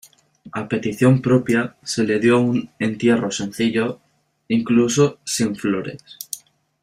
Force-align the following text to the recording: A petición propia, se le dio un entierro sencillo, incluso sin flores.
A 0.53 0.67
petición 0.67 1.21
propia, 1.21 1.75
se 1.83 2.03
le 2.05 2.17
dio 2.19 2.39
un 2.39 2.71
entierro 2.79 3.29
sencillo, 3.29 3.99
incluso 4.47 5.19
sin 5.25 5.55
flores. 5.55 6.03